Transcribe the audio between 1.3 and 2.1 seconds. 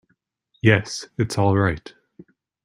all right.